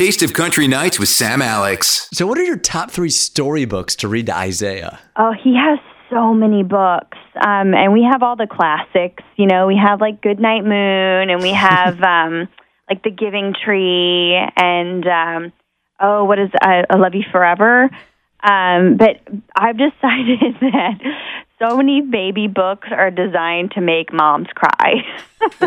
[0.00, 2.08] Taste of Country Nights with Sam Alex.
[2.10, 4.98] So, what are your top three storybooks to read to Isaiah?
[5.16, 7.18] Oh, he has so many books.
[7.34, 9.22] Um, and we have all the classics.
[9.36, 12.48] You know, we have like Goodnight Moon, and we have um,
[12.88, 15.52] like The Giving Tree, and um,
[16.00, 17.90] oh, what is I, I Love You Forever.
[18.42, 19.20] Um, but
[19.54, 20.98] I've decided that
[21.60, 25.02] so many baby books are designed to make moms cry.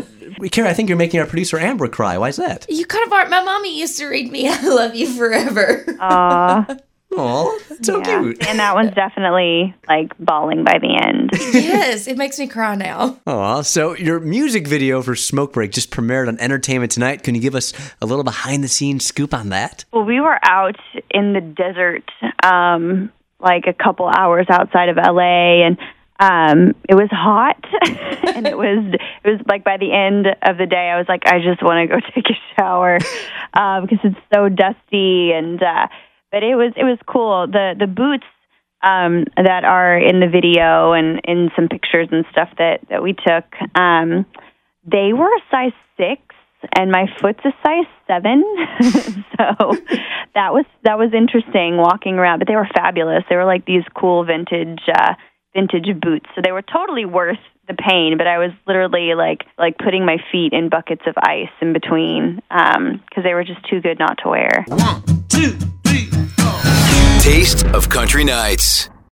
[0.43, 2.17] Wait, Carrie, I think you're making our producer Amber cry.
[2.17, 2.65] Why is that?
[2.67, 3.29] You kind of aren't.
[3.29, 6.75] My mommy used to read me "I Love You Forever." Aw,
[7.15, 8.03] Oh, so yeah.
[8.21, 8.45] cute.
[8.45, 11.29] And that one's definitely like bawling by the end.
[11.53, 13.21] yes, it makes me cry now.
[13.25, 17.23] Aw, so your music video for Smoke Break just premiered on Entertainment Tonight.
[17.23, 19.85] Can you give us a little behind the scenes scoop on that?
[19.93, 20.75] Well, we were out
[21.09, 22.03] in the desert,
[22.43, 25.77] um, like a couple hours outside of LA, and
[26.23, 27.59] um, it was hot,
[28.35, 31.27] and it was it was like by the end of the day, I was like,
[31.27, 32.97] I just want to go take a shower
[33.53, 35.87] uh, because it's so dusty, and uh,
[36.31, 37.47] but it was it was cool.
[37.47, 38.23] The the boots
[38.81, 43.11] um, that are in the video and in some pictures and stuff that that we
[43.11, 43.43] took,
[43.75, 44.25] um,
[44.89, 46.21] they were a size six
[46.77, 48.45] and my foot's a size seven.
[49.35, 49.75] so
[50.35, 52.39] that was that was interesting walking around.
[52.39, 53.23] But they were fabulous.
[53.29, 55.15] They were like these cool vintage uh,
[55.53, 56.25] vintage boots.
[56.35, 58.17] So they were totally worth the pain.
[58.17, 62.41] But I was literally like like putting my feet in buckets of ice in between
[62.51, 64.65] um, because they were just too good not to wear.
[64.67, 65.51] One, two,
[65.85, 66.05] three,
[66.37, 66.59] four.
[67.21, 68.89] Taste of Country Nights.